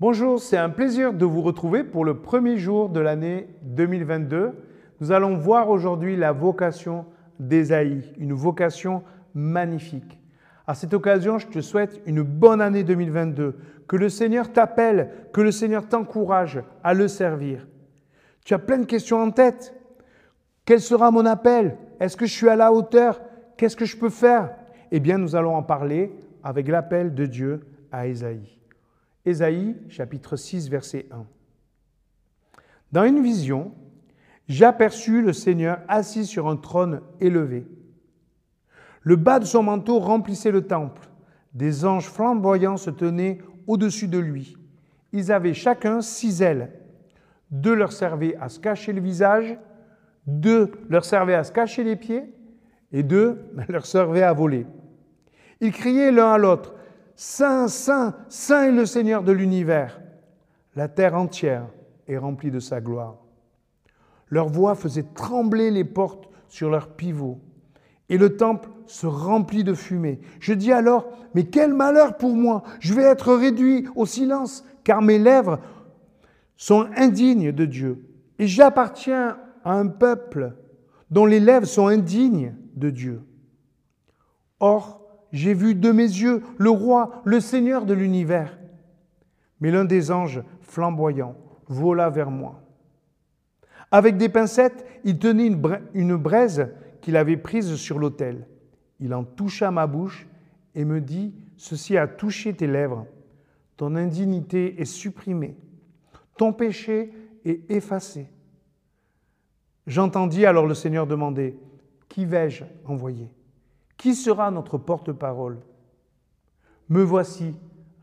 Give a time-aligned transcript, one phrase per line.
[0.00, 4.52] Bonjour, c'est un plaisir de vous retrouver pour le premier jour de l'année 2022.
[4.98, 7.04] Nous allons voir aujourd'hui la vocation
[7.38, 9.02] d'Ésaïe, une vocation
[9.34, 10.18] magnifique.
[10.66, 15.42] À cette occasion, je te souhaite une bonne année 2022, que le Seigneur t'appelle, que
[15.42, 17.68] le Seigneur t'encourage à le servir.
[18.46, 19.74] Tu as plein de questions en tête.
[20.64, 21.76] Quel sera mon appel?
[22.00, 23.20] Est-ce que je suis à la hauteur?
[23.58, 24.48] Qu'est-ce que je peux faire?
[24.92, 26.10] Eh bien, nous allons en parler
[26.42, 27.60] avec l'appel de Dieu
[27.92, 28.59] à Ésaïe.
[29.26, 31.26] Ésaïe chapitre 6 verset 1.
[32.92, 33.72] Dans une vision,
[34.48, 37.66] j'aperçus le Seigneur assis sur un trône élevé.
[39.02, 41.08] Le bas de son manteau remplissait le temple.
[41.52, 44.56] Des anges flamboyants se tenaient au-dessus de lui.
[45.12, 46.72] Ils avaient chacun six ailes.
[47.50, 49.58] Deux leur servaient à se cacher le visage,
[50.26, 52.32] deux leur servaient à se cacher les pieds,
[52.92, 54.66] et deux leur servaient à voler.
[55.60, 56.74] Ils criaient l'un à l'autre,
[57.14, 60.00] Saint, Saint, Saint est le Seigneur de l'univers.
[60.76, 61.66] La terre entière
[62.08, 63.16] est remplie de sa gloire.
[64.28, 67.40] Leur voix faisait trembler les portes sur leurs pivots,
[68.08, 70.20] et le temple se remplit de fumée.
[70.40, 75.02] Je dis alors, mais quel malheur pour moi, je vais être réduit au silence, car
[75.02, 75.60] mes lèvres
[76.56, 78.04] sont indignes de Dieu,
[78.38, 80.54] et j'appartiens à un peuple
[81.10, 83.22] dont les lèvres sont indignes de Dieu.
[84.60, 85.00] Or,
[85.32, 88.58] j'ai vu de mes yeux le roi, le Seigneur de l'univers.
[89.60, 91.36] Mais l'un des anges flamboyants
[91.68, 92.62] vola vers moi.
[93.90, 95.50] Avec des pincettes, il tenait
[95.94, 96.68] une braise
[97.00, 98.46] qu'il avait prise sur l'autel.
[99.00, 100.26] Il en toucha ma bouche
[100.74, 103.06] et me dit, Ceci a touché tes lèvres.
[103.76, 105.56] Ton indignité est supprimée.
[106.36, 107.12] Ton péché
[107.44, 108.28] est effacé.
[109.86, 111.58] J'entendis alors le Seigneur demander,
[112.08, 113.28] Qui vais-je envoyer?
[114.00, 115.58] Qui sera notre porte-parole?
[116.88, 117.54] Me voici,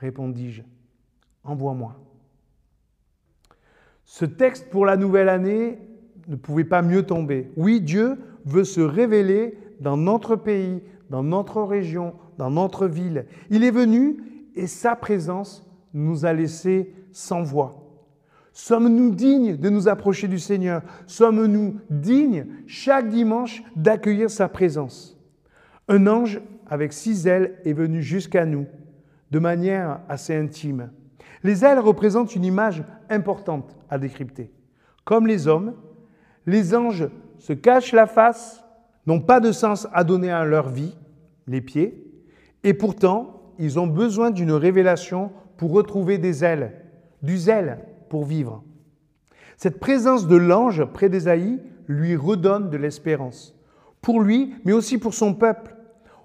[0.00, 0.62] répondis-je.
[1.44, 1.94] Envoie-moi.
[4.04, 5.78] Ce texte pour la nouvelle année
[6.26, 7.52] ne pouvait pas mieux tomber.
[7.56, 13.26] Oui, Dieu veut se révéler dans notre pays, dans notre région, dans notre ville.
[13.50, 14.16] Il est venu
[14.56, 17.76] et sa présence nous a laissés sans voix.
[18.52, 20.82] Sommes-nous dignes de nous approcher du Seigneur?
[21.06, 25.14] Sommes-nous dignes chaque dimanche d'accueillir sa présence?
[25.88, 28.66] Un ange avec six ailes est venu jusqu'à nous,
[29.30, 30.90] de manière assez intime.
[31.42, 34.50] Les ailes représentent une image importante à décrypter.
[35.04, 35.74] Comme les hommes,
[36.46, 37.08] les anges
[37.38, 38.64] se cachent la face,
[39.06, 40.96] n'ont pas de sens à donner à leur vie,
[41.46, 42.04] les pieds,
[42.62, 46.72] et pourtant, ils ont besoin d'une révélation pour retrouver des ailes,
[47.22, 47.78] du zèle
[48.08, 48.64] pour vivre.
[49.56, 53.54] Cette présence de l'ange près d'Ésaïe lui redonne de l'espérance,
[54.00, 55.73] pour lui, mais aussi pour son peuple.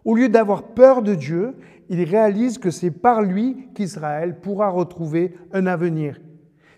[0.05, 1.55] Au lieu d'avoir peur de Dieu,
[1.89, 6.19] il réalise que c'est par lui qu'Israël pourra retrouver un avenir.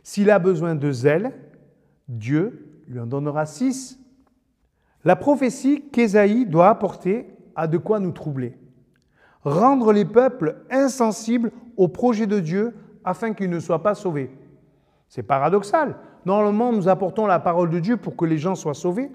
[0.03, 1.33] S'il a besoin de zèle,
[2.07, 3.99] Dieu lui en donnera six.
[5.03, 8.57] La prophétie qu'Ésaïe doit apporter a de quoi nous troubler.
[9.43, 14.31] Rendre les peuples insensibles au projet de Dieu afin qu'ils ne soient pas sauvés.
[15.07, 15.95] C'est paradoxal.
[16.25, 19.11] Normalement, nous apportons la parole de Dieu pour que les gens soient sauvés.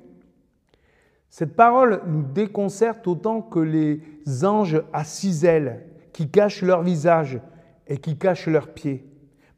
[1.39, 4.01] Cette parole nous déconcerte autant que les
[4.43, 7.43] anges à six ailes qui cachent leur visage
[7.87, 9.07] et qui cachent leurs pieds.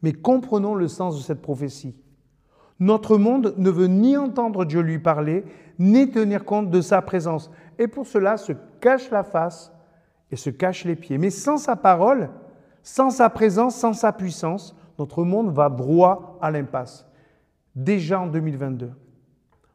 [0.03, 1.95] Mais comprenons le sens de cette prophétie.
[2.81, 5.45] Notre monde ne veut ni entendre Dieu lui parler,
[5.79, 7.49] ni tenir compte de sa présence.
[7.79, 9.73] Et pour cela se cache la face
[10.33, 11.17] et se cache les pieds.
[11.17, 12.31] Mais sans sa parole,
[12.83, 17.07] sans sa présence, sans sa puissance, notre monde va droit à l'impasse.
[17.77, 18.91] Déjà en 2022.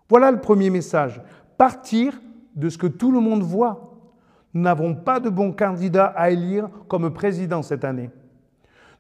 [0.10, 1.22] Voilà le premier message
[1.58, 2.20] partir
[2.56, 4.00] de ce que tout le monde voit.
[4.54, 8.10] Nous n'avons pas de bon candidat à élire comme président cette année.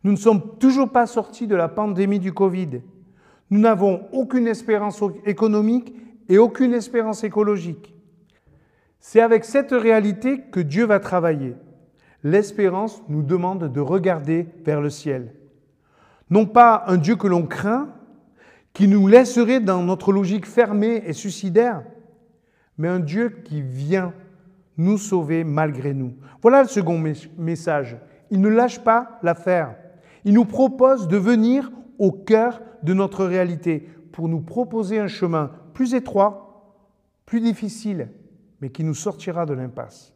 [0.03, 2.81] Nous ne sommes toujours pas sortis de la pandémie du Covid.
[3.49, 5.93] Nous n'avons aucune espérance économique
[6.27, 7.93] et aucune espérance écologique.
[8.99, 11.55] C'est avec cette réalité que Dieu va travailler.
[12.23, 15.33] L'espérance nous demande de regarder vers le ciel.
[16.29, 17.89] Non pas un Dieu que l'on craint,
[18.73, 21.83] qui nous laisserait dans notre logique fermée et suicidaire,
[22.77, 24.13] mais un Dieu qui vient
[24.77, 26.13] nous sauver malgré nous.
[26.41, 27.01] Voilà le second
[27.37, 27.97] message.
[28.31, 29.75] Il ne lâche pas l'affaire.
[30.25, 35.51] Il nous propose de venir au cœur de notre réalité pour nous proposer un chemin
[35.73, 36.77] plus étroit,
[37.25, 38.09] plus difficile,
[38.61, 40.13] mais qui nous sortira de l'impasse.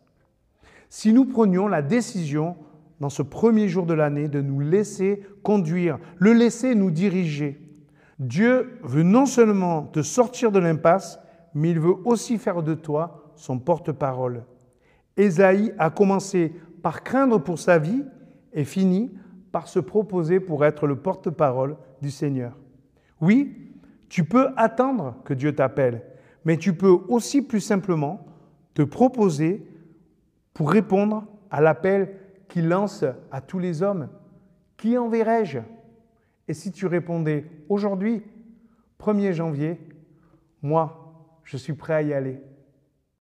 [0.90, 2.56] Si nous prenions la décision
[3.00, 7.62] dans ce premier jour de l'année de nous laisser conduire, le laisser nous diriger,
[8.20, 11.20] Dieu veut non seulement te sortir de l'impasse,
[11.58, 14.44] mais il veut aussi faire de toi son porte-parole.
[15.18, 18.04] Ésaïe a commencé par craindre pour sa vie
[18.54, 19.12] et fini
[19.52, 22.56] par se proposer pour être le porte-parole du Seigneur.
[23.22, 23.72] Oui,
[24.08, 26.04] tu peux attendre que Dieu t'appelle,
[26.46, 28.28] mais tu peux aussi plus simplement
[28.76, 29.68] te proposer
[30.54, 32.20] pour répondre à l'appel
[32.50, 34.10] qu'il lance à tous les hommes.
[34.78, 35.60] Qui enverrai-je?
[36.48, 38.22] Et si tu répondais aujourd'hui,
[39.00, 39.80] 1er janvier,
[40.62, 41.07] moi,
[41.48, 42.42] je suis prêt à y aller.